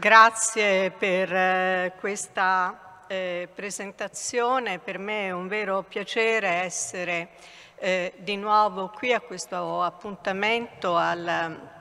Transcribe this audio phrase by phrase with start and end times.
[0.00, 7.28] Grazie per eh, questa eh, presentazione, per me è un vero piacere essere
[7.76, 11.28] eh, di nuovo qui a questo appuntamento al,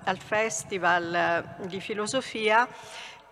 [0.04, 2.68] al Festival di Filosofia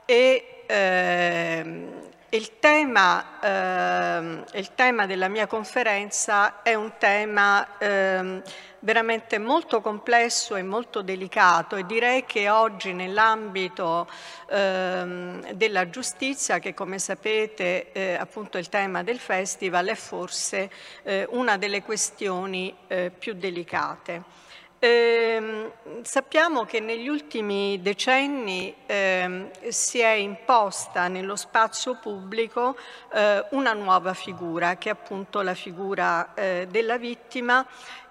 [0.06, 8.42] e ehm, il tema, eh, il tema, della mia conferenza è un tema eh,
[8.80, 14.10] veramente molto complesso e molto delicato e direi che oggi nell'ambito
[14.50, 20.70] eh, della giustizia, che come sapete eh, appunto il tema del festival, è forse
[21.04, 24.47] eh, una delle questioni eh, più delicate.
[24.80, 25.72] Eh,
[26.04, 32.78] sappiamo che negli ultimi decenni eh, si è imposta nello spazio pubblico
[33.12, 37.66] eh, una nuova figura, che è appunto la figura eh, della vittima,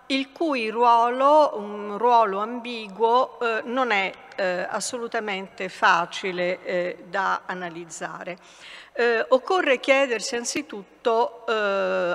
[0.07, 8.39] il cui ruolo, un ruolo ambiguo, eh, non è eh, assolutamente facile da analizzare.
[8.99, 11.53] Eh, occorre chiedersi anzitutto eh,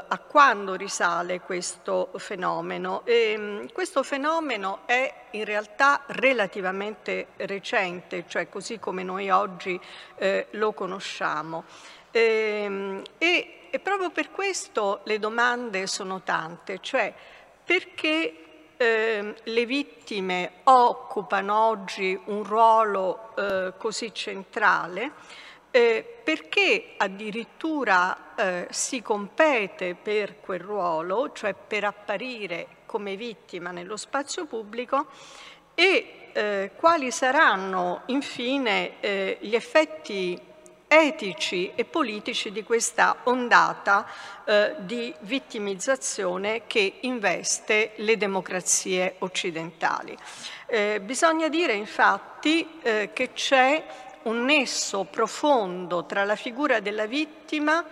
[0.08, 3.04] a quando risale questo fenomeno.
[3.06, 9.80] E, mm, questo fenomeno è in realtà relativamente recente, cioè così come noi oggi
[10.16, 11.66] eh, lo conosciamo.
[12.09, 17.14] Ehm, e, e, proprio per questo le domande sono tante, cioè
[17.64, 25.12] perché eh, le vittime occupano oggi un ruolo eh, così centrale
[25.72, 33.95] eh, perché addirittura eh, si compete per quel ruolo, cioè per apparire come vittima nello
[33.95, 35.08] spazio pubblico
[35.73, 40.39] e eh, quali saranno infine eh, gli effetti
[40.88, 44.06] etici e politici di questa ondata
[44.44, 50.17] eh, di vittimizzazione che investe le democrazie occidentali.
[50.66, 53.83] Eh, bisogna dire infatti che c'è
[54.23, 57.83] un nesso profondo tra la figura della vittima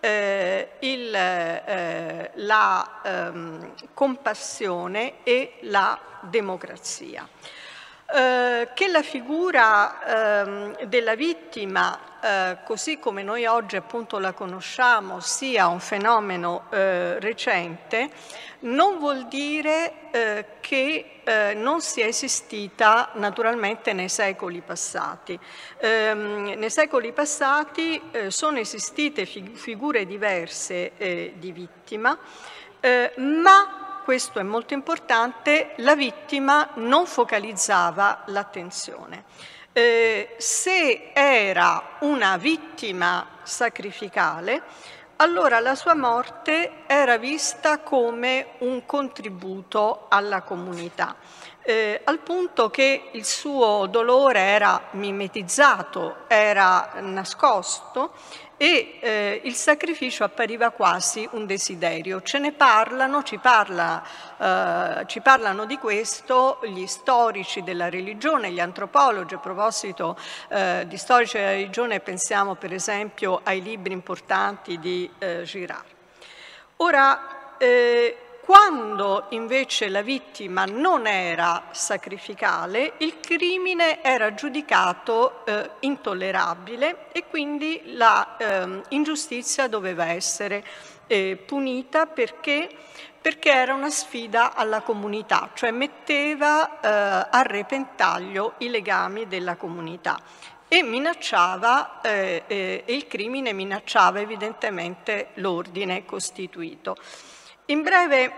[0.00, 7.26] eh, il, eh, la ehm, compassione e la democrazia.
[8.14, 15.18] Eh, che la figura ehm, della vittima, eh, così come noi oggi appunto la conosciamo,
[15.18, 18.08] sia un fenomeno eh, recente,
[18.60, 25.36] non vuol dire eh, che eh, non sia esistita naturalmente nei secoli passati.
[25.78, 32.16] Ehm, nei secoli passati sono esistite fig figure diverse di vittima,
[33.16, 39.24] ma questo è molto importante, la vittima non focalizzava l'attenzione.
[39.72, 44.62] Eh, se era una vittima sacrificale,
[45.16, 51.16] allora la sua morte era vista come un contributo alla comunità,
[51.64, 58.12] eh, al punto che il suo dolore era mimetizzato, era nascosto
[58.58, 62.20] e eh, il sacrificio appariva quasi un desiderio.
[62.22, 64.02] Ce ne parlano, ci, parla,
[64.36, 69.34] eh, ci, parlano di questo gli storici della religione, gli antropologi.
[69.34, 70.16] A proposito
[70.48, 75.86] eh, di storici della religione pensiamo per esempio ai libri importanti di eh, Girard.
[76.76, 87.06] Ora, eh, quando invece la vittima non era sacrificale, il crimine era giudicato eh, intollerabile
[87.12, 90.62] e quindi la eh, ingiustizia doveva essere
[91.06, 92.68] eh, punita perché,
[93.18, 100.20] perché, era una sfida alla comunità, cioè metteva eh, a repentaglio i legami della comunità
[100.68, 106.96] e minacciava, eh, eh, il crimine minacciava evidentemente l'ordine costituito.
[107.68, 108.30] In breve,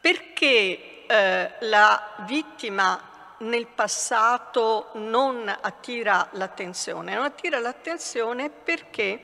[0.00, 7.14] perché eh, la vittima nel passato non attira l'attenzione?
[7.14, 9.22] Non attira l'attenzione perché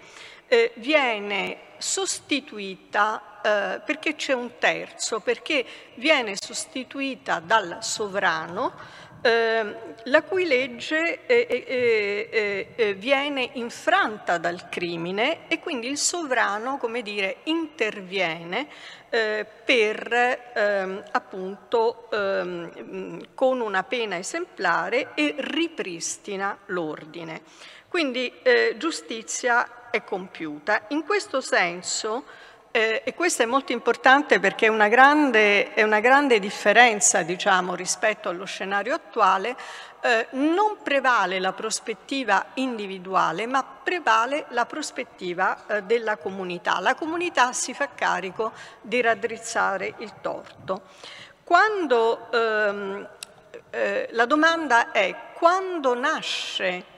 [0.49, 5.65] eh, viene sostituita, eh, perché c'è un terzo, perché
[5.95, 8.73] viene sostituita dal sovrano
[9.21, 16.79] Ehm, la cui legge eh, eh, eh, viene infranta dal crimine e quindi il sovrano,
[16.79, 18.69] come dire, interviene
[19.11, 27.41] per ehm, appunto ehm, con una pena esemplare e ripristina l'ordine.
[27.89, 28.31] Quindi
[28.77, 30.85] giustizia è compiuta.
[30.89, 32.25] In questo senso
[32.71, 37.75] eh, e questo è molto importante perché è una grande, è una grande differenza diciamo,
[37.75, 39.57] rispetto allo scenario attuale.
[40.01, 46.79] Eh, non prevale la prospettiva individuale, ma prevale la prospettiva eh, della comunità.
[46.79, 50.83] La comunità si fa carico di raddrizzare il torto.
[51.43, 53.09] Quando, ehm,
[53.71, 56.97] eh, la domanda è quando nasce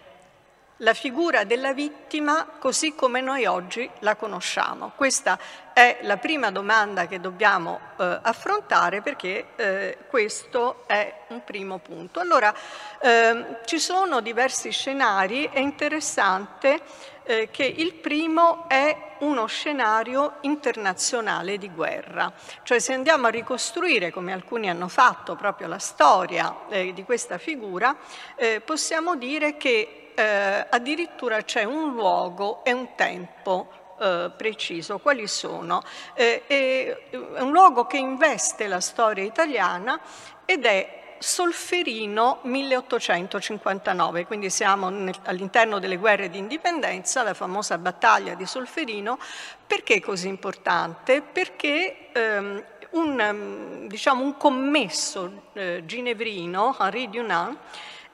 [0.81, 4.93] la figura della vittima così come noi oggi la conosciamo.
[4.97, 5.39] Questa
[5.73, 12.21] è la prima domanda che dobbiamo eh, affrontare perché eh, questo è un primo punto.
[12.21, 12.55] Allora,
[13.01, 16.81] ehm, ci sono diversi scenari, è interessante
[17.25, 24.11] eh, che il primo è uno scenario internazionale di guerra, cioè se andiamo a ricostruire,
[24.11, 27.95] come alcuni hanno fatto, proprio la storia eh, di questa figura,
[28.35, 33.71] eh, possiamo dire che eh, addirittura c'è un luogo e un tempo
[34.01, 34.99] eh, preciso.
[34.99, 35.83] Quali sono?
[36.15, 36.97] Eh, è
[37.39, 40.01] un luogo che investe la storia italiana
[40.45, 44.87] ed è Solferino 1859, quindi siamo
[45.25, 49.19] all'interno delle guerre di indipendenza, la famosa battaglia di Solferino.
[49.67, 51.21] Perché è così importante?
[51.21, 57.59] Perché ehm, un, diciamo, un, commesso eh, ginevrino, Henri Dunant,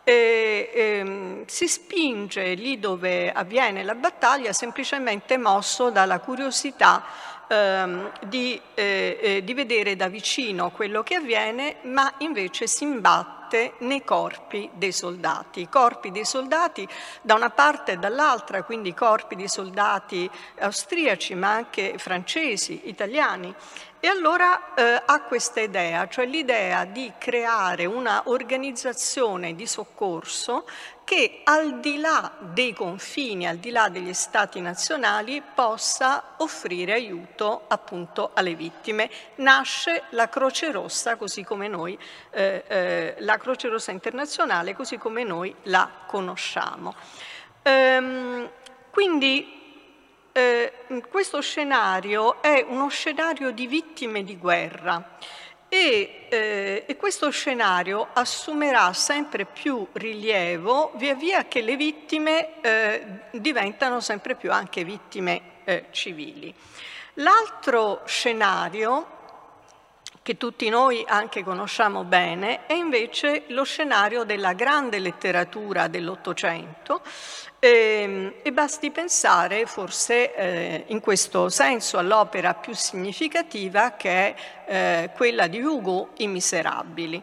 [0.09, 7.03] e, ehm, si spinge lì dove avviene la battaglia semplicemente mosso dalla curiosità
[7.49, 13.73] ehm, di, eh, eh, di vedere da vicino quello che avviene, ma invece si imbatte
[13.79, 15.63] nei corpi dei soldati.
[15.63, 16.87] I corpi dei soldati
[17.21, 20.31] da una parte e dall'altra, quindi corpi di soldati
[20.61, 23.53] austriaci, ma anche francesi, italiani.
[23.99, 30.67] E allora eh, ha questa idea, cioè l'idea di creare una organizzazione di soccorso
[31.03, 37.63] che al di là dei confini, al di là degli stati nazionali, possa offrire aiuto
[37.69, 39.09] appunto alle vittime.
[39.37, 41.99] Nasce la Croce Rossa, così come noi,
[42.31, 46.95] eh, eh, la Croce Rossa internazionale, così come noi la conosciamo.
[47.63, 48.51] Ehm,
[48.91, 49.56] quindi
[50.37, 50.71] eh,
[51.09, 55.17] questo scenario è uno scenario di vittime di guerra
[55.67, 63.07] e, eh, e, questo scenario assumerà sempre più rilievo via via che le vittime eh,
[63.33, 66.55] diventano sempre più anche vittime eh, civili.
[67.15, 69.15] L'altro scenario
[70.27, 77.01] che tutti noi anche conosciamo bene, è invece lo scenario della grande letteratura dell'Ottocento
[77.59, 84.35] e, e, basti pensare forse eh, in questo senso all'opera più significativa che è
[84.67, 87.23] eh, quella di Hugo, I Miserabili,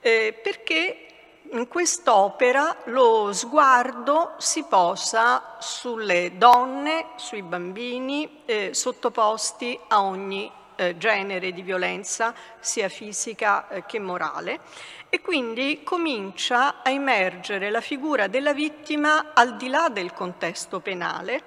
[0.00, 1.06] eh, perché
[1.50, 10.96] in quest'opera lo sguardo si posa sulle donne, sui bambini eh, sottoposti a ogni eh,
[10.96, 14.60] genere di violenza, sia fisica eh, che morale,
[15.08, 21.42] e quindi comincia a emergere la figura della vittima al di là del contesto penale,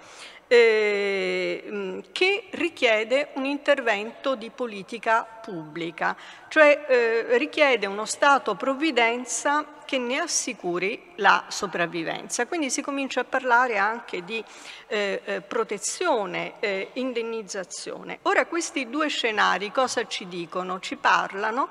[0.52, 6.14] eh, che richiede un intervento di politica pubblica,
[6.50, 12.48] cioè eh, richiede uno Stato provvidenza che ne assicuri la sopravvivenza.
[12.48, 14.44] Quindi si comincia a parlare anche di
[14.88, 18.20] eh, eh protezione, eh, indennizzazione.
[18.24, 20.82] Ora questi due scenari cosa ci dicono?
[20.82, 21.70] Ci parlano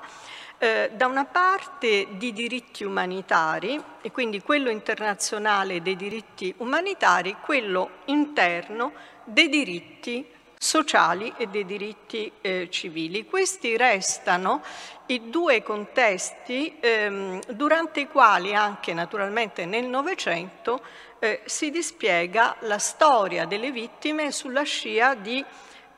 [0.61, 7.89] eh, da una parte di diritti umanitari, e quindi quello internazionale dei diritti umanitari, quello
[8.05, 8.91] interno
[9.23, 10.23] dei diritti
[10.55, 13.25] sociali e dei diritti eh, civili.
[13.25, 14.61] Questi restano
[15.07, 20.83] i due contesti ehm, durante i quali anche naturalmente nel Novecento
[21.17, 25.43] eh, si dispiega la storia delle vittime sulla scia di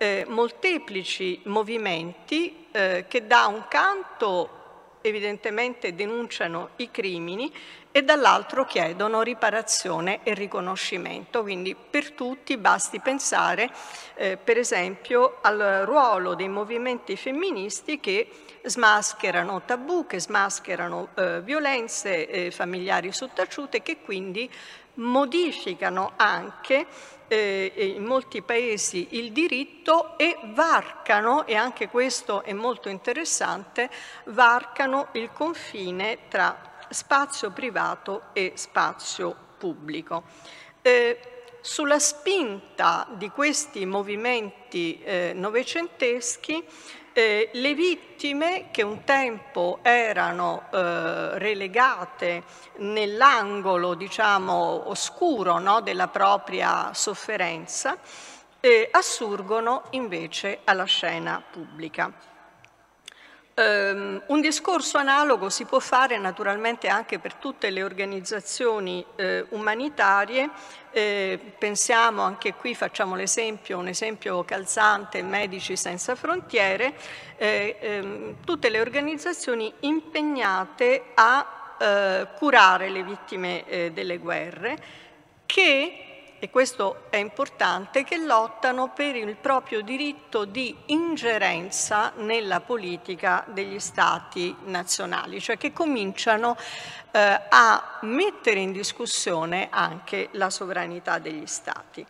[0.03, 7.51] eh, molteplici movimenti eh, che da un canto evidentemente denunciano i crimini
[7.89, 11.41] e dall'altro chiedono riparazione e riconoscimento.
[11.41, 13.69] Quindi per tutti basti pensare
[14.15, 18.27] eh, per esempio al ruolo dei movimenti femministi che
[18.62, 24.50] smascherano tabù, che smascherano eh, violenze eh, familiari sottaciute, che quindi
[24.95, 26.86] modificano anche
[27.33, 33.89] eh, in molti paesi il diritto e varcano, e anche questo è molto interessante,
[34.25, 40.23] varcano il confine tra spazio privato e spazio pubblico.
[40.81, 41.19] Eh,
[41.61, 46.63] sulla spinta di questi movimenti eh, novecenteschi
[47.13, 52.43] eh, le vittime che un tempo erano eh, relegate
[52.77, 57.98] nell'angolo diciamo, oscuro no, della propria sofferenza
[58.60, 62.32] eh, assurgono invece alla scena pubblica.
[63.55, 70.50] Um, un discorso analogo si può fare naturalmente anche per tutte le organizzazioni eh, umanitarie,
[70.91, 76.95] eh, pensiamo anche qui, facciamo l'esempio, un esempio calzante, Medici Senza Frontiere,
[77.38, 84.77] eh, ehm, tutte le organizzazioni impegnate a eh, curare le vittime eh, delle guerre
[85.45, 86.02] che
[86.43, 93.79] e questo è importante, che lottano per il proprio diritto di ingerenza nella politica degli
[93.79, 96.57] stati nazionali, cioè che cominciano
[97.12, 102.05] eh, a mettere in discussione anche la sovranità degli stati.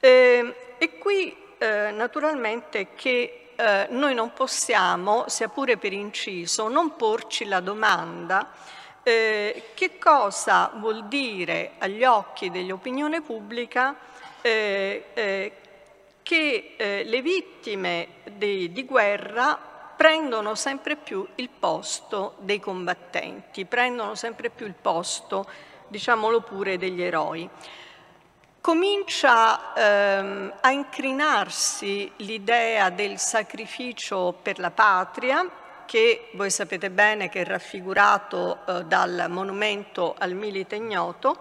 [0.00, 6.96] Eh, e qui eh, naturalmente che eh, noi non possiamo, sia pure per inciso, non
[6.96, 8.50] porci la domanda
[9.02, 13.96] eh, che cosa vuol dire agli occhi dell'opinione pubblica
[14.40, 15.52] eh, eh,
[16.22, 19.58] che eh, le vittime di, di guerra
[19.96, 25.44] prendono sempre più il posto dei combattenti, prendono sempre più il posto,
[25.88, 27.48] diciamolo pure, degli eroi.
[28.60, 35.44] Comincia ehm, a incrinarsi l'idea del sacrificio per la patria
[35.88, 41.38] che voi sapete bene che è raffigurato eh, dal monumento al milite ignoto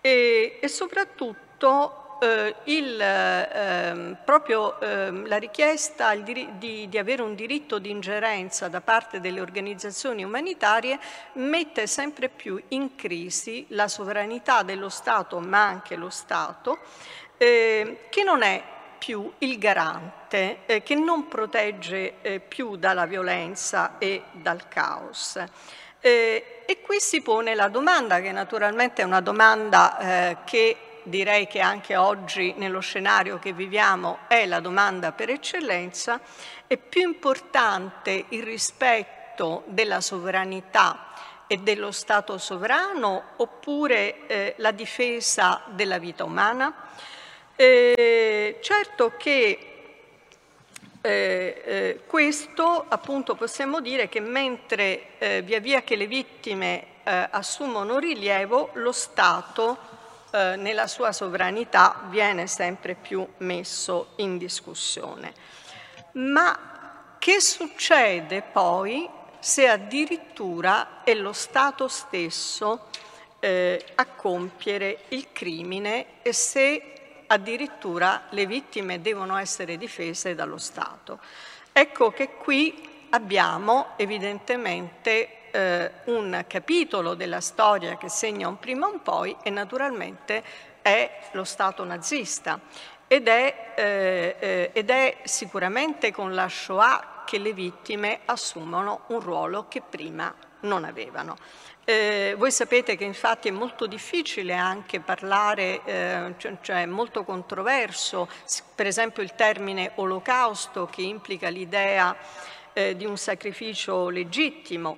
[0.00, 7.78] e, e soprattutto eh, il, eh, proprio ehm, la richiesta di, di, avere un diritto
[7.78, 10.98] di ingerenza da parte delle organizzazioni umanitarie
[11.34, 16.78] mette sempre più in crisi la sovranità dello Stato, ma anche lo Stato,
[17.36, 18.73] eh, che non è
[19.04, 25.44] più il garante, eh, che non protegge eh, più dalla violenza e dal caos.
[26.00, 31.46] Eh, e qui si pone la domanda, che naturalmente è una domanda eh, che direi
[31.46, 36.18] che anche oggi nello scenario che viviamo è la domanda per eccellenza,
[36.66, 41.08] è più importante il rispetto della sovranità
[41.46, 46.72] e dello Stato sovrano oppure eh, la difesa della vita umana?
[47.56, 49.74] Eh, certo che
[51.00, 57.28] eh, eh, questo appunto possiamo dire che mentre eh, via via che le vittime eh,
[57.30, 59.76] assumono rilievo, lo Stato
[60.32, 65.32] eh, nella sua sovranità viene sempre più messo in discussione.
[66.12, 69.08] Ma che succede poi
[69.38, 72.88] se addirittura è lo Stato stesso
[73.44, 76.93] a compiere il crimine e se
[77.26, 81.20] addirittura le vittime devono essere difese dallo Stato.
[81.72, 89.02] Ecco che qui abbiamo evidentemente eh, un capitolo della storia che segna un prima un
[89.02, 90.42] poi e naturalmente
[90.82, 92.60] è lo Stato nazista
[93.06, 99.20] ed è, eh, eh, ed è sicuramente con la Shoah che le vittime assumono un
[99.20, 101.36] ruolo che prima non avevano.
[101.86, 107.24] Eh, voi sapete che infatti è molto difficile anche parlare, eh, cioè, cioè è molto
[107.24, 108.26] controverso,
[108.74, 112.16] per esempio il termine olocausto che implica l'idea
[112.72, 114.96] eh, di un sacrificio legittimo,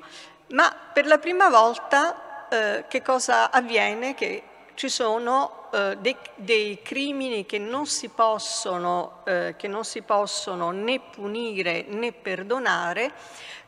[0.50, 4.14] ma per la prima volta eh, che cosa avviene?
[4.14, 4.42] Che
[4.74, 11.00] ci sono eh, dei, dei, crimini che non, possono, eh, che non si possono né
[11.00, 13.12] punire né perdonare,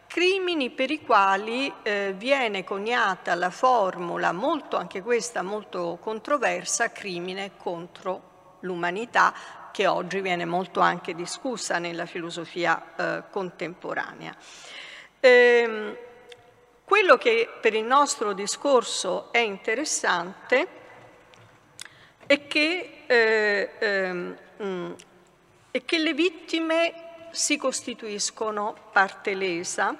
[0.08, 7.52] crimini per i quali eh, viene coniata la formula, molto, anche questa molto controversa, crimine
[7.56, 9.32] contro l'umanità,
[9.70, 14.34] che oggi viene molto anche discussa nella filosofia eh, contemporanea.
[15.20, 15.96] Ehm,
[16.84, 20.66] quello che per il nostro discorso è interessante
[22.26, 24.92] è che, eh, ehm, mm,
[25.70, 29.96] è che le vittime si costituiscono parte lesa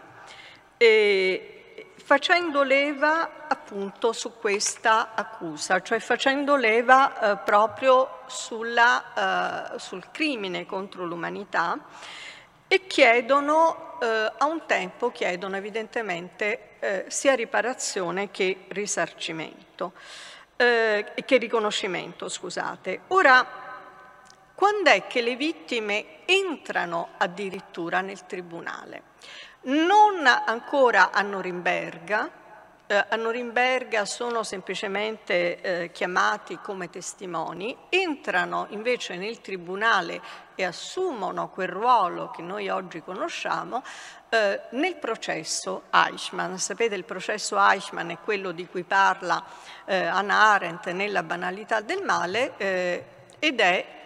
[2.09, 10.65] facendo leva appunto su questa accusa, cioè facendo leva eh, proprio sulla, eh, sul crimine
[10.65, 11.79] contro l'umanità
[12.67, 19.93] e chiedono, eh, a un tempo chiedono evidentemente eh, sia riparazione che risarcimento,
[20.57, 23.01] eh, che riconoscimento, scusate.
[23.09, 23.68] Ora,
[24.59, 29.03] quando è che le vittime entrano addirittura nel tribunale?
[29.67, 32.29] Non ancora a Norimberga,
[32.89, 40.21] eh, a Norimberga sono semplicemente eh, chiamati come testimoni, entrano invece nel tribunale
[40.57, 43.85] e assumono quel ruolo che noi oggi conosciamo
[44.29, 46.57] eh, nel processo Eichmann.
[46.57, 49.41] Sapete il processo Eichmann è quello di cui parla
[49.85, 53.05] eh, Hannah Arendt nella banalità del male eh,
[53.39, 53.98] ed è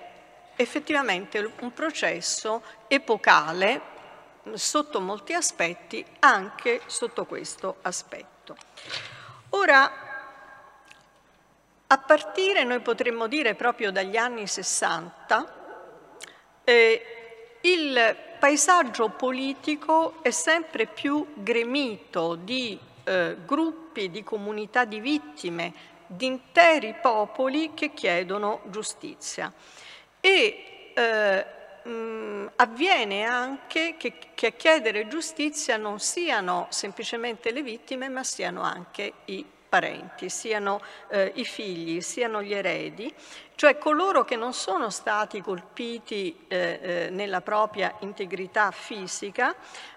[0.56, 3.90] effettivamente un processo epocale
[4.54, 8.56] sotto molti aspetti, anche sotto questo aspetto.
[9.50, 9.90] Ora,
[11.86, 15.60] a partire, noi potremmo dire proprio dagli anni 60,
[16.64, 17.06] eh,
[17.60, 26.26] il paesaggio politico è sempre più gremito di eh, gruppi, di comunità di vittime di
[26.26, 29.52] interi popoli che chiedono giustizia.
[30.24, 31.46] E eh,
[31.82, 38.62] mh, avviene anche che, che, a chiedere giustizia non siano semplicemente le vittime, ma siano
[38.62, 43.12] anche i parenti, siano eh, i figli, siano gli eredi,
[43.56, 49.52] cioè coloro che non sono stati colpiti eh, eh, nella propria integrità fisica,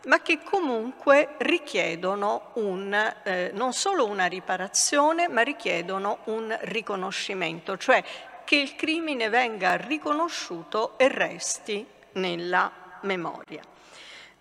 [0.05, 8.01] ma che comunque richiedono un, eh, non solo una riparazione, ma richiedono un riconoscimento, cioè
[8.45, 12.71] che il crimine venga riconosciuto e resti nella
[13.01, 13.61] memoria.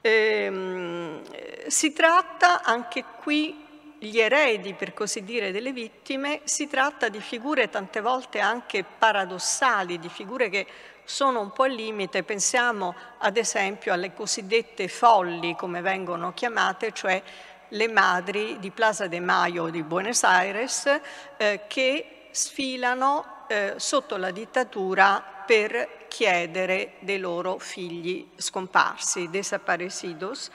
[0.01, 1.23] Ehm,
[1.67, 3.65] si tratta anche qui
[3.99, 9.99] gli eredi, per così dire, delle vittime, si tratta di figure tante volte anche paradossali,
[9.99, 10.67] di figure che
[11.05, 12.23] sono un po' al limite.
[12.23, 17.23] Pensiamo ad esempio alle cosiddette folli, come vengono chiamate, cioè
[17.69, 21.01] le madri di Plaza de Mayo di Buenos Aires
[21.39, 30.51] eh, che sfilano eh, sotto la dittatura per chiedere dei loro figli scomparsi, desaparecidos,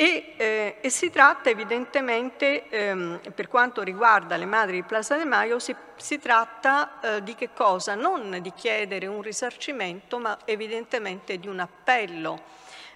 [0.00, 5.24] e, eh, e, si tratta evidentemente, ehm, per quanto riguarda le madri di Plaza de
[5.24, 7.96] Mayo, si, si tratta eh, di che cosa?
[7.96, 12.40] Non di chiedere un risarcimento, ma evidentemente di un appello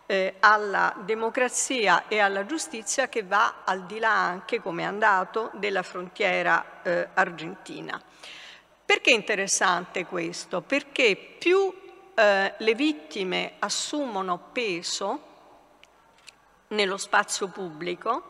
[0.07, 5.51] eh, alla democrazia e alla giustizia che va al di là anche, come è andato,
[5.55, 8.01] della frontiera eh, argentina.
[8.93, 10.61] Perché è interessante questo?
[10.61, 11.75] Perché più
[12.15, 15.23] eh, le vittime assumono peso,
[16.69, 18.25] nello spazio pubblico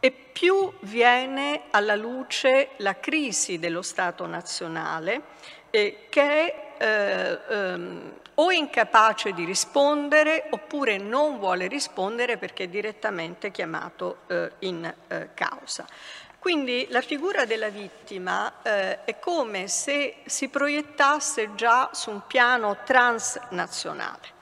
[0.00, 5.22] e più viene alla luce la crisi dello Stato nazionale
[5.70, 12.68] eh, che è eh, ehm, o incapace di rispondere oppure non vuole rispondere perché è
[12.68, 15.86] direttamente chiamato eh, in eh, causa.
[16.44, 22.76] Quindi la figura della vittima eh, è come se si proiettasse già su un piano
[22.84, 24.32] transnazionale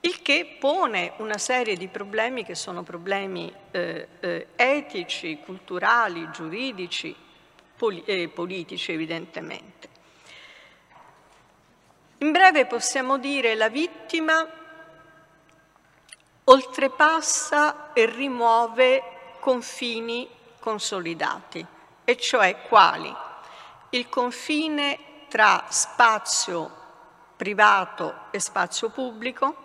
[0.00, 7.14] il che pone una serie di problemi che sono problemi eh, eh, etici, culturali, giuridici
[7.76, 9.88] poli e politici evidentemente.
[12.18, 14.44] In breve possiamo dire la vittima
[16.42, 19.02] oltrepassa e rimuove
[19.38, 20.37] confini
[20.68, 21.64] consolidati,
[22.04, 23.14] e cioè quali?
[23.90, 26.70] Il confine tra spazio
[27.36, 29.56] privato e spazio pubblico,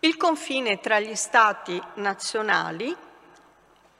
[0.00, 2.96] il confine tra gli stati nazionali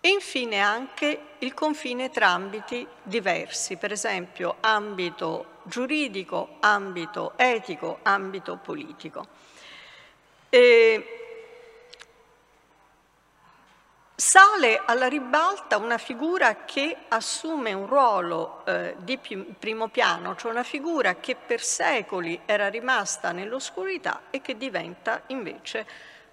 [0.01, 8.61] e infine anche il confine tra ambiti diversi, per esempio ambito giuridico, ambito etico, ambito
[8.63, 9.27] politico.
[10.51, 11.26] E
[14.19, 20.63] Sale alla ribalta una figura che assume un ruolo eh, di primo piano, cioè una
[20.63, 25.87] figura che per secoli era rimasta nell'oscurità e che diventa invece,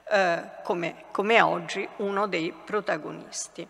[0.09, 3.67] eh, come, come oggi, uno dei protagonisti.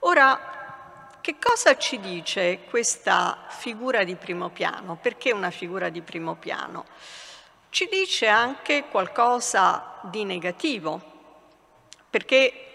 [0.00, 4.96] Ora, che cosa ci dice questa figura di primo piano?
[5.02, 6.84] Perché una figura di primo piano?
[7.68, 11.00] Ci dice anche qualcosa di negativo,
[12.08, 12.66] perché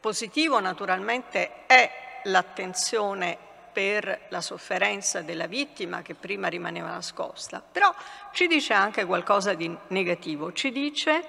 [0.00, 3.36] Positivo naturalmente è l'attenzione
[3.76, 7.94] per la sofferenza della vittima che prima rimaneva nascosta, però
[8.32, 11.24] ci dice anche qualcosa di negativo, ci dice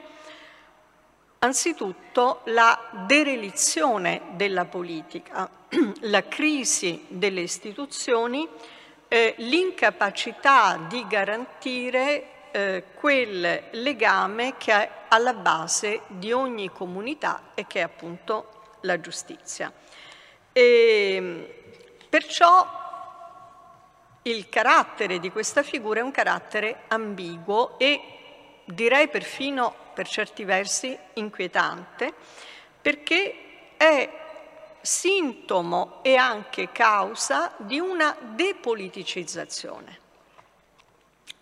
[1.40, 5.50] anzitutto la derelizione della politica,
[6.02, 8.48] la crisi delle istituzioni,
[9.10, 17.68] eh, l'incapacità di garantire eh, quel legame che è alla base di ogni comunità e
[17.68, 18.57] che è appunto
[18.88, 19.72] la giustizia.
[20.52, 21.56] E
[22.10, 22.68] perciò
[24.24, 28.02] il carattere di questa figura è un carattere ambiguo e
[28.66, 32.14] direi perfino per certi versi inquietante,
[32.82, 34.10] perché è
[34.82, 40.00] sintomo e anche causa di una depoliticizzazione.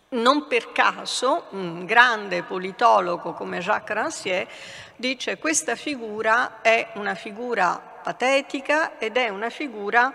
[0.08, 4.48] Non per caso un grande politologo come Jacques Rancière
[4.96, 10.12] dice questa figura è una figura patetica ed è una figura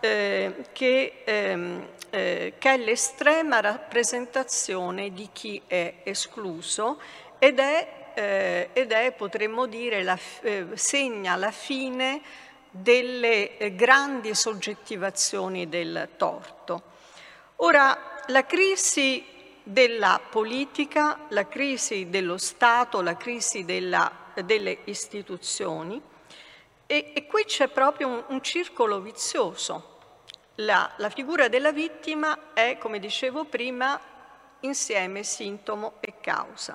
[0.00, 7.00] eh, che, ehm, eh, che, è l'estrema rappresentazione di chi è escluso
[7.38, 12.20] ed è, eh, ed è potremmo dire, la, eh, segna la fine
[12.70, 16.82] delle eh, grandi soggettivazioni del torto.
[17.56, 19.24] Ora, la crisi
[19.62, 24.10] della politica, la crisi dello Stato, la crisi della,
[24.44, 26.00] delle istituzioni
[26.86, 29.92] e, e, qui c'è proprio un, un circolo vizioso
[30.56, 33.98] la, la figura della vittima è, come dicevo prima,
[34.60, 36.74] insieme sintomo e causa.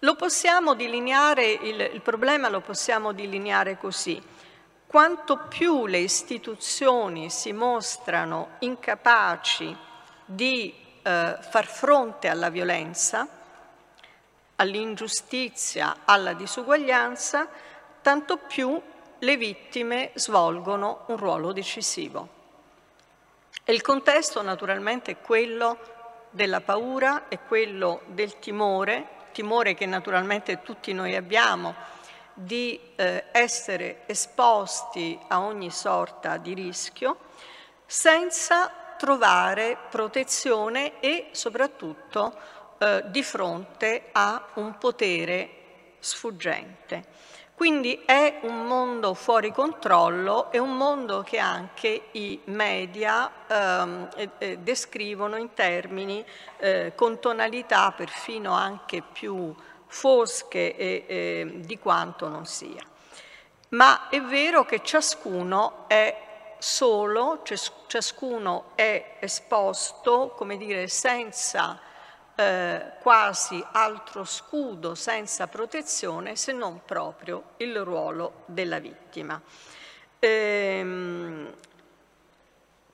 [0.00, 4.20] Lo possiamo delineare, il, il problema lo possiamo delineare così.
[4.86, 9.76] Quanto più le istituzioni si mostrano incapaci
[10.24, 13.26] di eh, far fronte alla violenza,
[14.56, 17.48] all'ingiustizia, alla disuguaglianza,
[18.00, 18.80] tanto più
[19.18, 22.40] le vittime svolgono un ruolo decisivo.
[23.64, 25.78] E il contesto naturalmente è quello
[26.30, 31.74] della paura, è quello del timore, timore che naturalmente tutti noi abbiamo,
[32.34, 37.18] di eh, essere esposti a ogni sorta di rischio,
[37.86, 42.34] senza trovare protezione e soprattutto
[42.82, 45.50] eh, di fronte a un potere
[46.00, 47.04] sfuggente.
[47.54, 54.58] Quindi è un mondo fuori controllo, è un mondo che anche i media ehm, eh,
[54.58, 56.24] descrivono in termini
[56.56, 59.54] eh, con tonalità perfino anche più
[59.86, 62.82] fosche e, eh, di quanto non sia.
[63.68, 67.44] Ma è vero che ciascuno è solo,
[67.86, 71.78] ciascuno è esposto, come dire, senza
[72.34, 79.40] eh, quasi altro scudo senza protezione se non proprio il ruolo della vittima.
[80.18, 81.52] Ehm,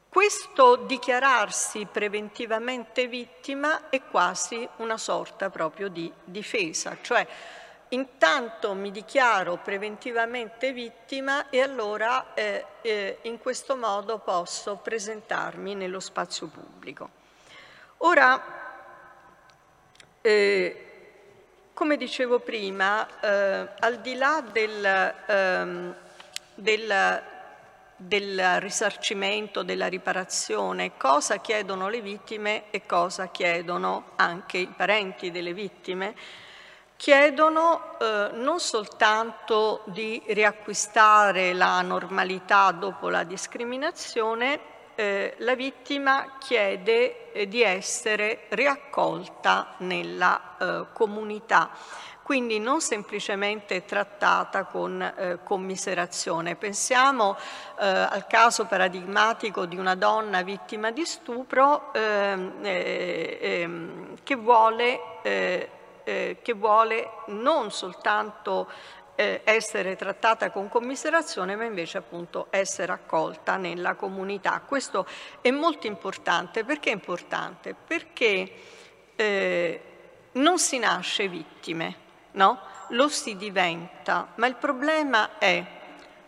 [0.08, 7.26] questo dichiararsi preventivamente vittima è quasi una sorta proprio di difesa, cioè
[7.90, 16.00] intanto mi dichiaro preventivamente vittima e allora eh, eh, in questo modo posso presentarmi nello
[16.00, 17.10] spazio pubblico.
[17.98, 18.57] Ora,
[20.20, 20.88] eh,
[21.78, 25.94] come dicevo prima, eh, al di là del, ehm,
[26.54, 27.22] del,
[27.94, 35.52] del, risarcimento, della riparazione, cosa chiedono le vittime e cosa chiedono anche i parenti delle
[35.52, 36.16] vittime,
[36.96, 47.30] chiedono eh, non soltanto di riacquistare la normalità dopo la discriminazione, eh, la vittima chiede
[47.30, 51.70] eh, di essere riaccolta nella eh, comunità,
[52.24, 56.56] quindi non semplicemente trattata con eh, commiserazione.
[56.56, 57.36] Pensiamo
[57.78, 65.00] eh, al caso paradigmatico di una donna vittima di stupro ehm, eh, ehm, che vuole,
[65.22, 68.66] che vuole non soltanto
[69.18, 74.62] eh, essere trattata con commiserazione, ma invece appunto essere accolta nella comunità.
[74.64, 75.04] Questo
[75.40, 76.62] è molto importante.
[76.62, 77.74] Perché è importante?
[77.74, 78.52] Perché
[79.16, 79.82] eh,
[80.32, 81.96] non si nasce vittime,
[82.32, 82.60] no?
[82.90, 85.66] Lo si diventa, ma il problema è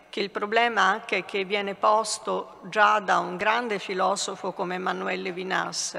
[0.09, 5.97] che il problema anche che viene posto già da un grande filosofo come Emanuele Levinas,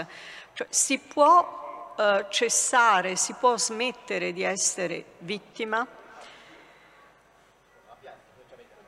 [0.52, 5.86] cioè si può eh, cessare, si può smettere di essere vittima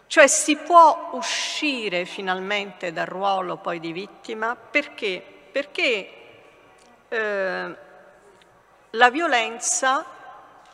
[0.06, 5.22] cioè si può uscire finalmente dal ruolo poi di vittima perché?
[5.50, 6.12] Perché
[7.08, 7.76] eh,
[8.90, 10.04] la violenza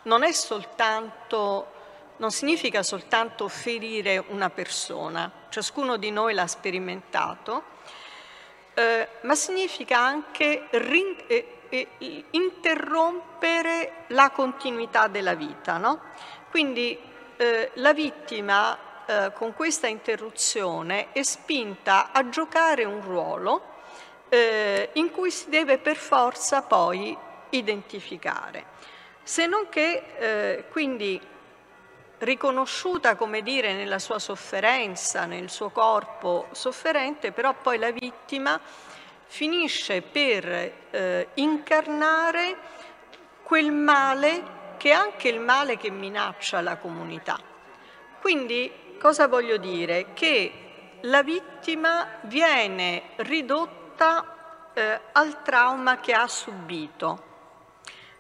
[0.02, 1.72] non è soltanto,
[2.16, 7.64] non significa soltanto ferire una persona, ciascuno di noi l'ha sperimentato,
[8.74, 15.76] eh, ma significa anche rin- eh, eh, interrompere la continuità della vita.
[15.76, 16.00] No?
[16.50, 16.98] Quindi
[17.36, 18.76] eh, la vittima
[19.10, 23.78] eh, con questa interruzione è spinta a giocare un ruolo
[24.28, 27.16] eh, in cui si deve per forza poi
[27.50, 28.66] identificare.
[29.24, 31.20] Se non che eh, quindi
[32.18, 38.60] riconosciuta, come dire, nella sua sofferenza, nel suo corpo sofferente, però poi la vittima
[39.26, 42.56] finisce per eh, incarnare
[43.42, 47.40] quel male che è anche il male che minaccia la comunità.
[48.20, 50.12] Quindi Cosa voglio dire?
[50.12, 50.52] Che
[51.00, 57.24] la vittima viene ridotta eh, al trauma che ha subito,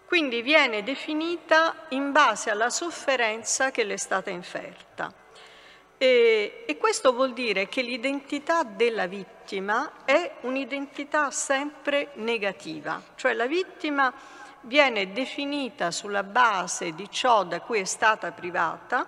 [0.06, 5.12] quindi viene definita in base alla sofferenza che le è stata inferta.
[5.98, 13.46] E, e questo vuol dire che l'identità della vittima è un'identità sempre negativa, cioè la
[13.46, 14.10] vittima
[14.62, 19.06] viene definita sulla base di ciò da cui è stata privata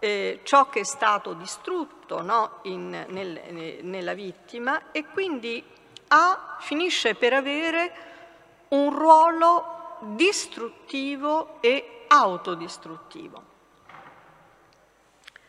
[0.00, 5.62] eh, ciò che è stato distrutto no, in, nel, nella vittima e quindi
[6.08, 7.92] ha, finisce per avere
[8.68, 13.48] un ruolo distruttivo e autodistruttivo.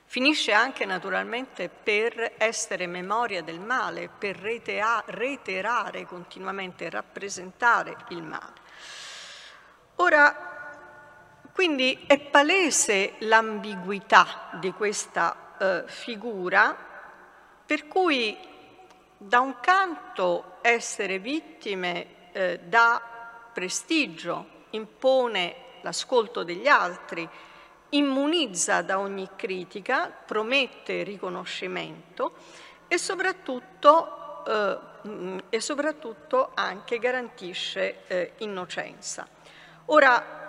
[0.05, 8.59] finisce anche naturalmente per essere memoria del male, per reiterare continuamente, rappresentare il male.
[9.95, 10.50] Ora,
[11.53, 16.75] quindi è palese l'ambiguità di questa eh, figura,
[17.65, 18.37] per cui
[19.17, 23.01] da un canto essere vittime eh, dà
[23.53, 27.27] prestigio, impone l'ascolto degli altri,
[27.89, 32.33] immunizza da ogni critica, promette riconoscimento
[32.87, 39.27] e soprattutto, eh, e soprattutto anche garantisce eh, innocenza.
[39.85, 40.40] Ora,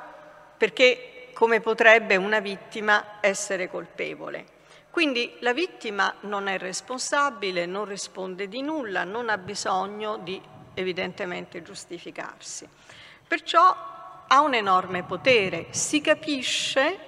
[0.63, 4.45] perché come potrebbe una vittima essere colpevole?
[4.91, 10.41] Quindi la vittima non è responsabile, non risponde di nulla, non ha bisogno di
[10.75, 12.69] evidentemente giustificarsi.
[13.27, 13.77] Perciò
[14.29, 16.99] ha un enorme potere, si capisce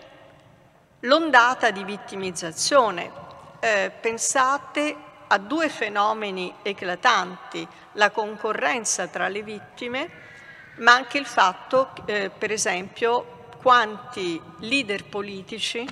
[1.03, 3.13] l'ondata di vittimizzazione.
[3.61, 4.97] Eh, pensate
[5.29, 10.11] a due fenomeni eclatanti, la concorrenza tra le vittime,
[10.79, 15.89] ma anche il fatto, eh, per esempio, quanti leader politici,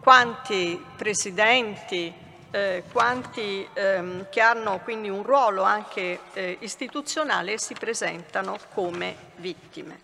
[0.00, 2.12] quanti presidenti,
[2.50, 10.00] eh, quanti ehm, che hanno quindi un ruolo anche eh, istituzionale si presentano come vittime,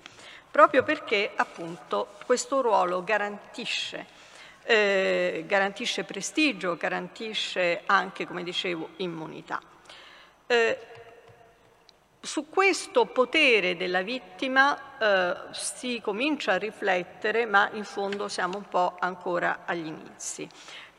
[0.49, 4.07] proprio perché appunto questo ruolo garantisce
[4.63, 9.61] eh, garantisce prestigio, garantisce anche, come dicevo, immunità.
[10.47, 10.79] Eh,
[12.25, 18.69] su questo potere della vittima eh, si comincia a riflettere, ma in fondo siamo un
[18.69, 20.49] po' ancora agli inizi.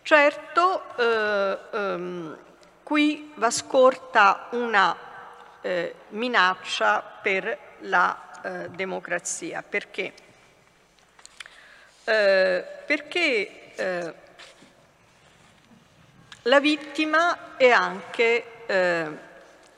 [0.01, 2.37] Certo, eh, ehm,
[2.83, 4.97] qui va scorta una
[5.61, 9.63] eh, minaccia per la eh, democrazia.
[9.63, 10.13] Perché?
[12.03, 14.13] Eh, perché eh,
[16.41, 18.47] la vittima è anche,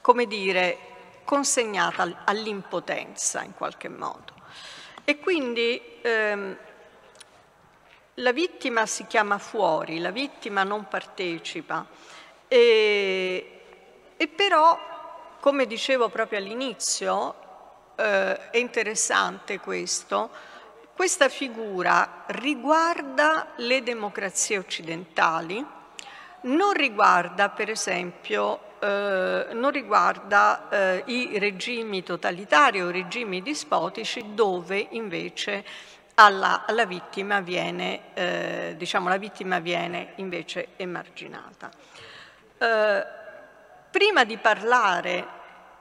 [0.01, 0.84] come dire,
[1.25, 4.33] consegnata all'impotenza in qualche modo.
[5.03, 6.57] E quindi ehm,
[8.15, 11.85] la vittima si chiama fuori, la vittima non partecipa
[12.47, 13.61] e,
[14.15, 14.79] e però,
[15.39, 17.35] come dicevo proprio all'inizio,
[17.95, 20.29] eh, è interessante questo,
[20.95, 25.65] questa figura riguarda le democrazie occidentali,
[26.45, 34.87] non riguarda per esempio eh, non riguarda eh, i regimi totalitari o regimi dispotici dove
[34.91, 35.63] invece
[36.15, 41.69] alla, alla vittima, viene, eh, diciamo, la vittima viene invece emarginata.
[42.57, 43.05] Eh,
[43.91, 45.27] prima di parlare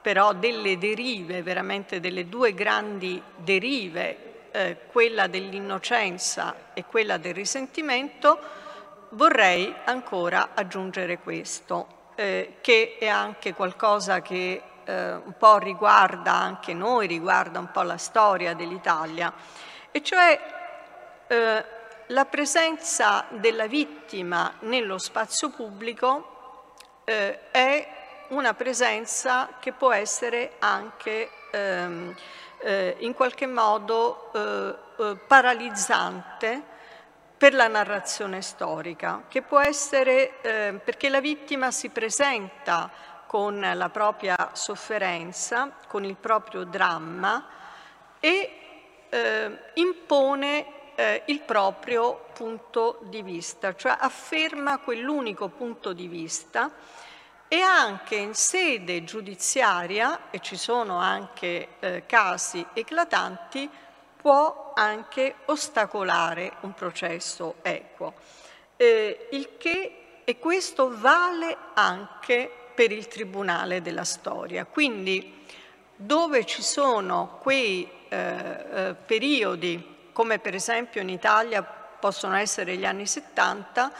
[0.01, 8.39] però delle derive, veramente delle due grandi derive eh, quella dell'innocenza e quella del risentimento,
[9.15, 16.73] vorrei ancora aggiungere questo, eh, che è anche qualcosa che eh, un po' riguarda anche
[16.73, 19.33] noi, riguarda un po' la storia dell'Italia,
[19.91, 20.39] e cioè
[21.27, 21.65] eh,
[22.07, 26.73] la presenza della vittima nello spazio pubblico
[27.05, 27.87] eh, è
[28.29, 32.13] una presenza che può essere anche ehm,
[32.59, 36.73] eh, in qualche modo eh, paralizzante
[37.37, 42.89] per la narrazione storica, che può essere eh, perché la vittima si presenta
[43.27, 47.45] con la propria sofferenza, con il proprio dramma
[48.19, 48.59] e
[49.09, 56.71] eh, impone eh, il proprio punto di vista, cioè afferma quell'unico punto di vista
[57.47, 63.69] e anche in sede giudiziaria, e ci sono anche eh, casi eclatanti,
[64.25, 68.15] può anche ostacolare un processo equo.
[68.75, 74.65] Eh, il che, e questo vale anche per il Tribunale della Storia.
[74.65, 75.45] Quindi
[75.95, 82.85] dove ci sono quei eh, eh periodi, come per esempio in Italia possono essere gli
[82.85, 83.91] anni 70,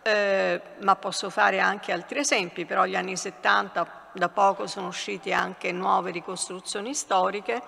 [0.00, 5.32] eh, ma posso fare anche altri esempi, però gli anni 70 da poco sono uscite
[5.32, 7.60] anche nuove ricostruzioni storiche,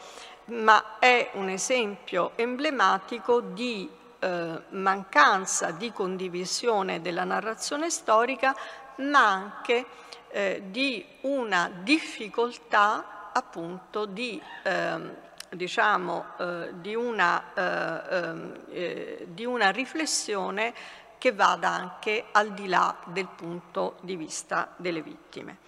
[0.47, 8.55] ma è un esempio emblematico di eh, mancanza di condivisione della narrazione storica,
[8.97, 9.87] ma anche
[10.29, 15.15] eh, di una difficoltà appunto di, ehm,
[15.51, 20.73] diciamo, eh, di, una, eh, ehm, eh, di una riflessione
[21.19, 25.59] che vada anche al di là del punto di vista delle vittime.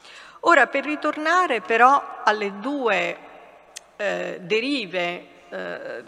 [0.40, 3.27] Ora, per ritornare però alle due
[3.98, 6.04] eh, derive, eh,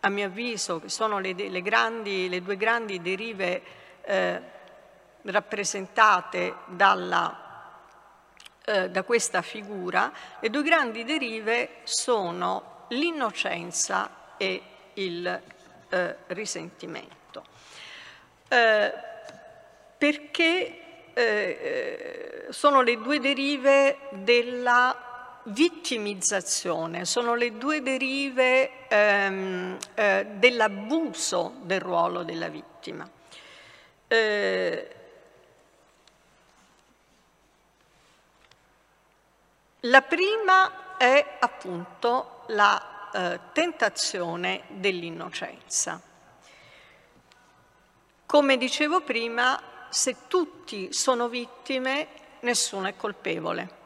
[0.00, 3.62] a mio avviso, che sono le, le, grandi, le due grandi derive
[4.00, 4.40] eh,
[5.22, 7.74] rappresentate dalla,
[8.64, 14.62] eh, da questa figura, le due grandi derive sono l'innocenza e
[14.94, 15.42] il
[15.90, 17.44] eh, risentimento.
[19.98, 20.76] Perché
[22.48, 25.09] sono le due derive della
[25.44, 33.08] vittimizzazione, sono le due derive ehm, eh, dell'abuso del ruolo della vittima.
[34.06, 34.94] Eh,
[39.80, 46.00] la prima è appunto la eh, tentazione dell'innocenza.
[48.26, 52.08] Come dicevo prima, se tutti sono vittime,
[52.40, 53.78] nessuno è colpevole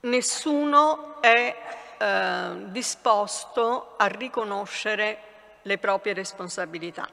[0.00, 1.56] nessuno è
[1.98, 5.18] eh, disposto a riconoscere
[5.62, 7.08] le proprie responsabilità.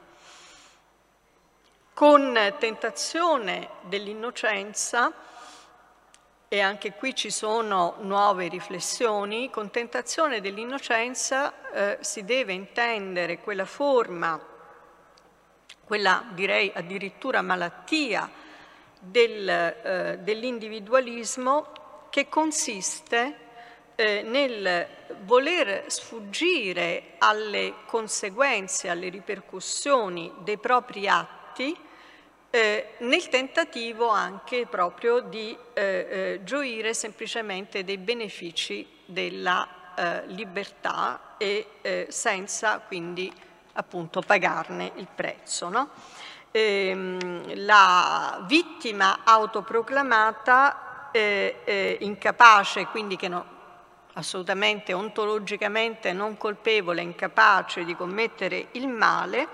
[1.92, 5.12] Con tentazione dell'innocenza,
[6.48, 13.64] e anche qui ci sono nuove riflessioni, con tentazione dell'innocenza eh, si deve intendere quella
[13.64, 14.40] forma,
[15.84, 18.30] quella direi addirittura malattia
[19.00, 21.83] del, eh, dell'individualismo
[22.14, 23.38] che consiste
[23.96, 24.86] eh, nel
[25.24, 31.76] voler sfuggire alle conseguenze, alle ripercussioni dei propri atti,
[32.50, 41.34] eh, nel tentativo anche proprio di eh, eh gioire semplicemente dei benefici della eh, libertà
[41.36, 43.32] e eh, senza quindi
[43.72, 45.68] appunto pagarne il prezzo.
[45.68, 45.90] No?
[46.52, 53.46] Ehm, la vittima autoproclamata eh, eh, incapace, quindi che no,
[54.14, 59.46] assolutamente ontologicamente non colpevole, incapace di commettere il male,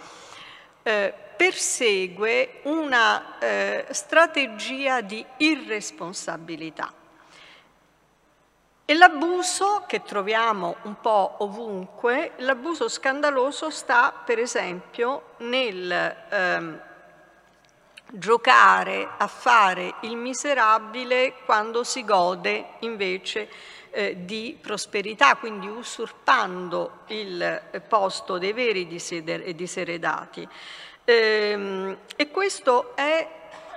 [0.82, 6.90] eh, persegue una eh, strategia di irresponsabilità.
[8.86, 16.80] E l'abuso che troviamo un po' ovunque, l'abuso scandaloso sta per esempio nel ehm,
[18.12, 23.48] giocare a fare il miserabile quando si gode invece
[23.90, 30.48] eh, di prosperità, quindi usurpando il eh, posto dei veri diseredati.
[31.04, 33.28] Ehm, e questo è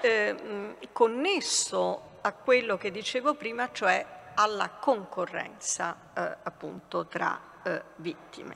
[0.02, 8.56] eh, connesso a quello che dicevo prima, cioè alla concorrenza eh, appunto tra eh, vittime.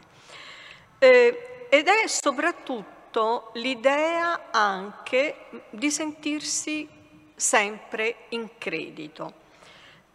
[0.99, 6.87] Ed è soprattutto soprattutto l'idea anche di sentirsi
[7.35, 9.45] sempre in credito.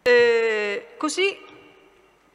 [0.01, 1.37] Eh, così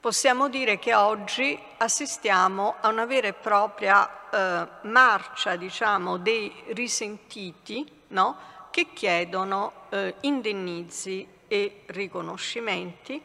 [0.01, 7.87] possiamo dire che oggi assistiamo a una vera e propria eh, marcia, diciamo, dei risentiti
[8.09, 8.37] no?
[8.71, 13.23] che chiedono eh, indennizi e riconoscimenti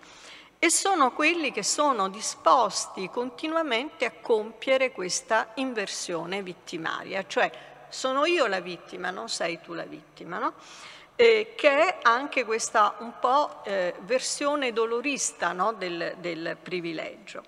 [0.64, 7.52] e sono quelli che sono disposti continuamente a compiere questa inversione vittimaria, cioè
[7.90, 10.54] sono io la vittima, non sei tu la vittima, no?
[11.18, 15.74] eh, che è anche questa un po' eh, versione dolorista no?
[15.74, 17.44] del, del privilegio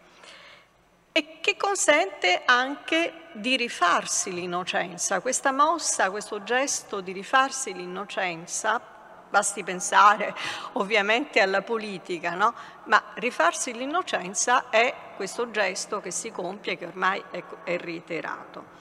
[1.14, 5.22] e che consente anche di rifarsi l'innocenza.
[5.22, 8.95] Questa mossa, questo gesto di rifarsi l'innocenza
[9.30, 10.34] basti pensare
[10.74, 12.54] ovviamente alla politica, no?
[12.86, 18.74] ma rifarsi l'innocenza è questo gesto che si compie, che ormai è, è reiterato.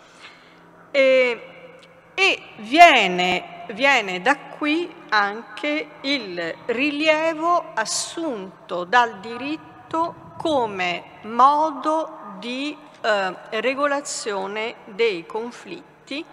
[0.91, 1.51] E,
[2.15, 13.37] e viene, viene da qui anche il rilievo assunto dal diritto come modo di eh,
[13.61, 16.25] regolazione dei conflitti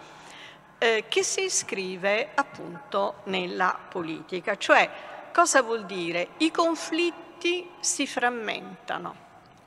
[0.83, 4.57] eh, che si iscrive appunto nella politica.
[4.57, 4.89] Cioè,
[5.31, 6.29] cosa vuol dire?
[6.37, 9.15] I conflitti si frammentano,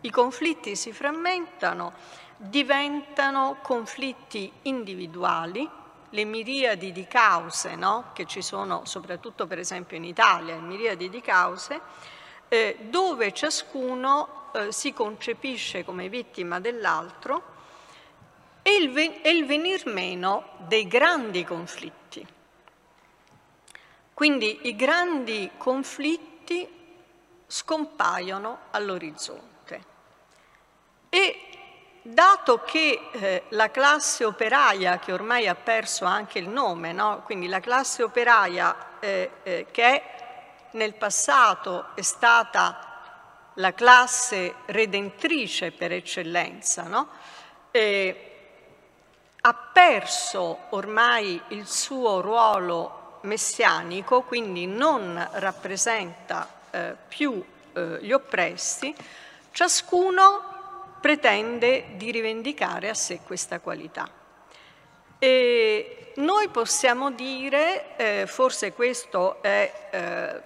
[0.00, 1.92] i conflitti si frammentano,
[2.36, 5.70] diventano conflitti individuali,
[6.10, 8.10] le miriadi di cause no?
[8.12, 11.80] che ci sono soprattutto per esempio in Italia, miriadi di cause,
[12.48, 17.53] eh, dove ciascuno eh, si concepisce come vittima dell'altro
[18.66, 22.26] e il, e venir meno dei grandi conflitti.
[24.14, 26.66] Quindi i grandi conflitti
[27.46, 29.84] scompaiono all'orizzonte.
[31.10, 31.40] E
[32.00, 37.20] dato che eh, la classe operaia, che ormai ha perso anche il nome, no?
[37.24, 40.02] quindi la classe operaia eh, eh, che
[40.70, 47.08] nel passato è stata la classe redentrice per eccellenza, no?
[49.46, 58.94] Ha perso ormai il suo ruolo messianico, quindi non rappresenta eh, più eh, gli oppressi,
[59.50, 60.52] ciascuno
[60.98, 64.08] pretende di rivendicare a sé questa qualità.
[65.18, 70.40] E noi possiamo dire, eh, forse questo è eh,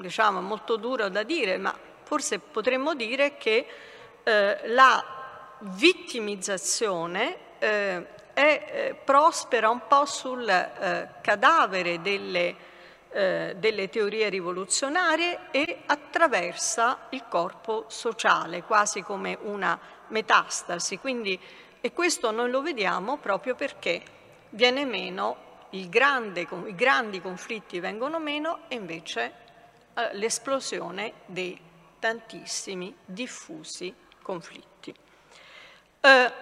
[0.00, 1.72] diciamo, molto duro da dire, ma
[2.02, 3.66] forse potremmo dire che
[4.24, 5.04] eh, la
[5.60, 8.40] vittimizzazione eh, è,
[8.90, 12.56] eh, prospera un po' sul eh, cadavere delle,
[13.10, 19.78] eh, delle, teorie rivoluzionarie e attraversa il corpo sociale, quasi come una
[20.08, 20.98] metastasi.
[20.98, 21.38] Quindi,
[21.80, 24.02] e questo noi lo vediamo proprio perché
[24.50, 25.50] viene meno
[25.88, 29.32] grande, i grandi conflitti vengono meno e invece
[29.94, 31.58] eh, l'esplosione dei
[31.98, 34.94] tantissimi diffusi conflitti.
[36.00, 36.32] Eh,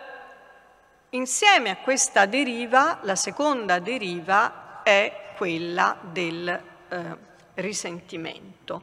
[1.11, 7.17] insieme a questa deriva, la seconda deriva è quella del eh,
[7.55, 8.83] risentimento.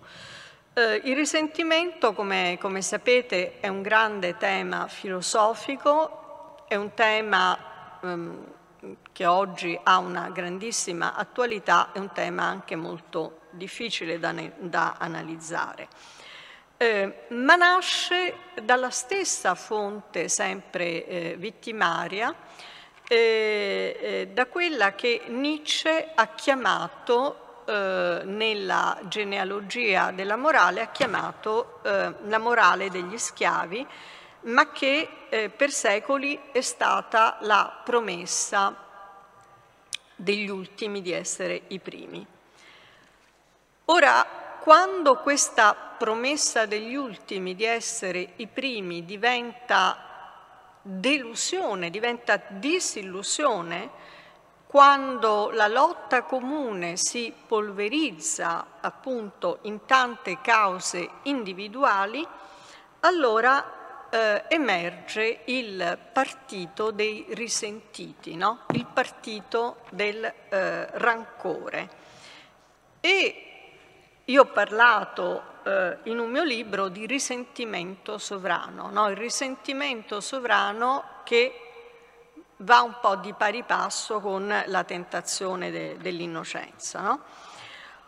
[0.74, 7.58] Eh, il risentimento, come, come, sapete, è un grande tema filosofico, è un tema
[8.02, 8.46] ehm,
[9.12, 15.88] che oggi ha una grandissima attualità, è un tema anche molto difficile da, da analizzare.
[16.80, 22.32] Eh, ma nasce dalla stessa fonte sempre eh, vittimaria,
[23.08, 31.80] eh, eh da quella che Nietzsche ha chiamato eh, nella genealogia della morale, ha chiamato
[31.82, 33.88] eh, la morale degli schiavi,
[34.42, 35.10] ma che
[35.58, 38.74] per secoli è stata la promessa
[40.16, 42.26] degli ultimi di essere i primi.
[43.86, 44.26] Ora,
[44.62, 49.98] quando questa promessa degli ultimi di essere i primi diventa
[50.82, 53.90] delusione, diventa disillusione,
[54.68, 62.26] quando la lotta comune si polverizza appunto in tante cause individuali,
[63.02, 68.66] allora eh, emerge il partito dei risentiti, no?
[68.72, 71.90] il partito del eh, rancore.
[73.00, 73.44] E
[74.26, 79.10] io ho parlato eh, in un mio libro di risentimento sovrano, no?
[79.10, 81.62] il risentimento sovrano che
[82.58, 87.02] va un po' di pari passo con la tentazione de, dell'innocenza.
[87.02, 87.22] No?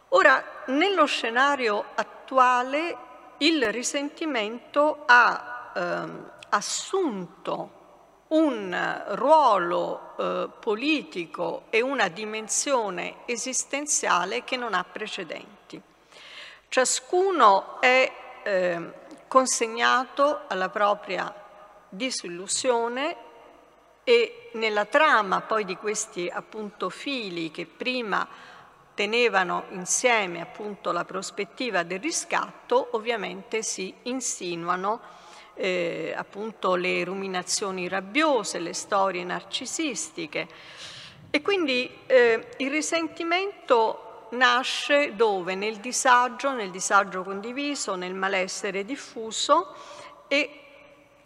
[0.10, 2.98] Ora, nello scenario attuale
[3.40, 7.78] il risentimento ha ehm, assunto
[8.30, 15.59] un ruolo eh, politico e una dimensione esistenziale che non ha precedenti.
[16.70, 18.12] Ciascuno è
[18.44, 18.92] eh,
[19.28, 21.34] consegnato alla propria
[21.90, 23.16] disillusione
[24.04, 28.28] e nella trama poi di questi appunto fili che prima
[28.94, 35.02] tenevano insieme appunto la prospettiva del riscatto, ovviamente si insinuano
[35.56, 40.48] eh, appunto le ruminazioni rabbiose, le storie narcisistiche.
[41.32, 45.56] E quindi eh, il risentimento nasce dove?
[45.56, 49.76] Nel disagio, nel disagio condiviso, nel malessere diffuso,
[50.28, 50.62] e,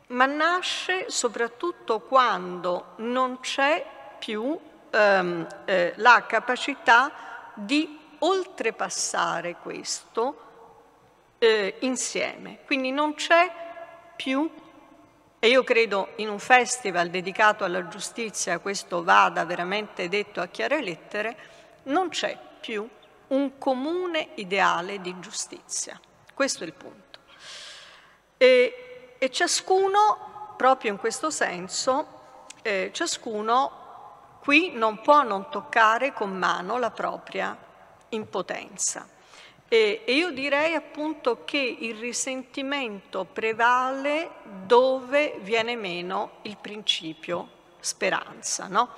[0.07, 3.85] ma nasce soprattutto quando non c'è
[4.19, 4.57] più
[4.89, 7.11] ehm, eh, la capacità
[7.53, 10.37] di oltrepassare questo
[11.39, 12.59] eh, insieme.
[12.65, 13.51] Quindi non c'è
[14.15, 14.49] più,
[15.39, 20.81] e io credo in un festival dedicato alla giustizia questo vada veramente detto a chiare
[20.81, 21.37] lettere,
[21.83, 22.87] non c'è più
[23.27, 25.99] un comune ideale di giustizia.
[26.33, 27.19] Questo è il punto.
[28.37, 33.81] E, e ciascuno, proprio in questo senso, eh, ciascuno
[34.39, 37.57] qui non può non toccare con mano la propria
[38.09, 39.09] impotenza.
[39.67, 47.49] E, io direi appunto che il risentimento prevale dove viene meno il principio
[47.79, 48.89] speranza, no?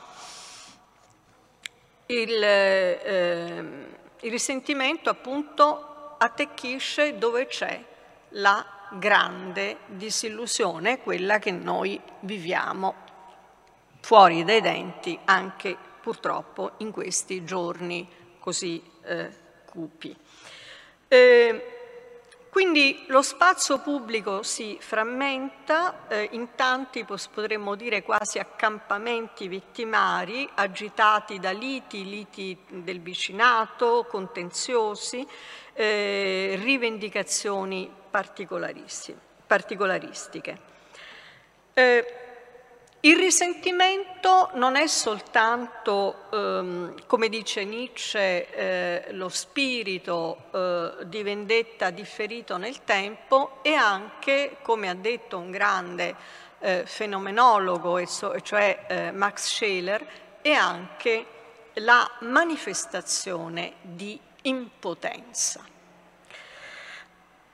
[2.08, 3.58] Il, eh,
[4.22, 7.84] il risentimento appunto attecchisce dove c'è
[8.30, 12.94] la grande disillusione, quella che noi viviamo
[14.02, 18.08] fuori dai denti anche purtroppo in questi giorni
[18.40, 19.30] così eh,
[19.66, 20.16] cupi.
[21.08, 21.75] Eh,
[22.56, 31.38] quindi lo spazio pubblico si frammenta, eh, in tanti potremmo dire quasi accampamenti vittimari agitati
[31.38, 35.28] da liti, liti del vicinato, contenziosi,
[35.74, 40.58] eh, rivendicazioni particolaristiche.
[41.74, 42.25] Eh,
[43.06, 51.92] il risentimento non è soltanto, ehm, come dice Nietzsche, eh, lo spirito eh, di vendetta
[51.92, 56.16] differito nel tempo, è anche, come ha detto un grande
[56.58, 58.04] eh, fenomenologo,
[58.42, 60.08] cioè eh, Max Scheler,
[60.42, 61.26] è anche
[61.74, 65.64] la manifestazione di impotenza.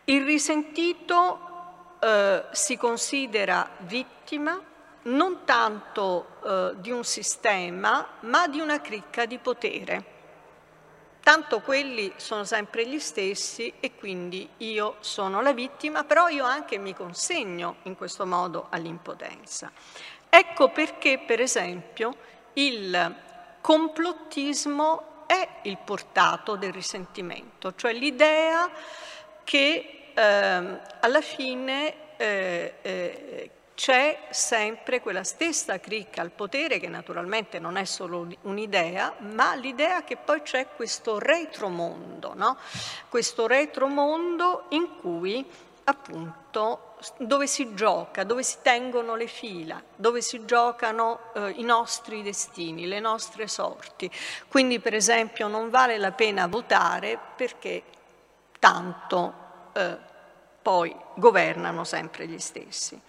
[0.05, 4.69] Il risentito eh, si considera vittima
[5.03, 10.19] non tanto eh, di un sistema, ma di una cricca di potere.
[11.23, 16.77] Tanto quelli sono sempre gli stessi e quindi io sono la vittima, però io anche
[16.77, 19.71] mi consegno in questo modo all'impotenza.
[20.27, 22.15] Ecco perché, per esempio,
[22.53, 23.15] il
[23.61, 28.69] complottismo è il portato del risentimento, cioè l'idea
[29.43, 33.49] che eh, alla fine eh, eh,
[33.81, 40.03] c'è sempre quella stessa cricca al potere, che naturalmente non è solo un'idea, ma l'idea
[40.03, 42.57] che poi c'è questo retromondo, no?
[43.09, 45.43] questo retromondo in cui
[45.85, 52.21] appunto dove si gioca, dove si tengono le fila, dove si giocano eh, i nostri
[52.21, 54.11] destini, le nostre sorti.
[54.47, 57.81] Quindi per esempio non vale la pena votare perché
[58.59, 59.33] tanto
[59.73, 59.97] eh,
[60.61, 63.01] poi governano sempre gli stessi.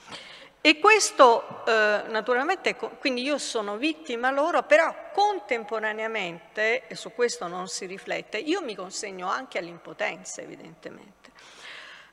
[0.64, 7.66] E questo eh, naturalmente, quindi io sono vittima loro, però contemporaneamente, e su questo non
[7.66, 11.32] si riflette, io mi consegno anche all'impotenza evidentemente.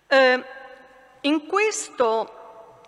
[0.07, 0.43] Eh,
[1.21, 2.81] in questo,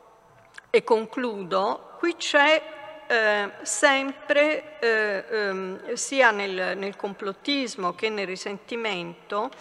[0.72, 2.64] e concludo, qui c'è
[3.06, 9.52] eh, sempre, eh, ehm, sia nel, nel complottismo che nel risentimento,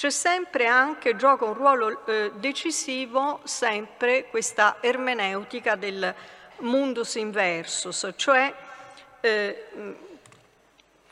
[0.00, 6.14] c'è sempre anche, gioca un ruolo eh, decisivo sempre questa ermeneutica del
[6.60, 8.50] mundus inversus, cioè
[9.20, 9.66] eh,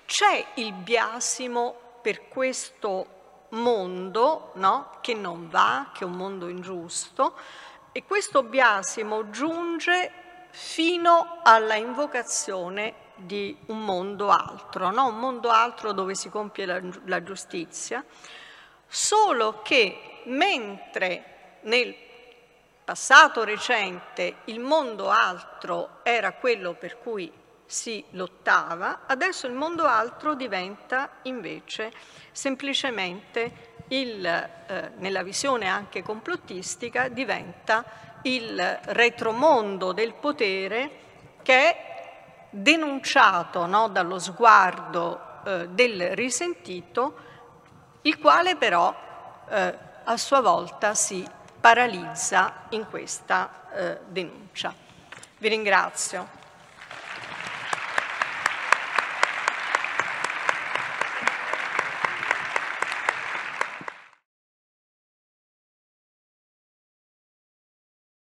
[0.07, 4.97] c'è il biasimo per questo mondo no?
[5.03, 7.37] che non va, che è un mondo ingiusto,
[7.93, 10.11] e questo biasimo giunge
[10.49, 15.09] fino alla invocazione di un mondo altro, no?
[15.09, 18.03] un mondo altro dove si compie la, la giustizia,
[18.89, 21.95] solo che mentre nel
[22.85, 27.31] passato recente il mondo altro era quello per cui
[27.67, 31.93] si lottava, adesso il mondo altro diventa invece
[32.33, 37.85] semplicemente il, eh, nella visione anche complottistica, diventa
[38.23, 40.91] il retromondo del potere
[41.43, 47.27] che è denunciato no, dallo sguardo eh, del risentito
[48.09, 48.95] il quale però
[49.51, 51.27] eh, a sua volta si
[51.61, 54.75] paralizza in questa eh, denuncia.
[55.37, 56.38] Vi ringrazio.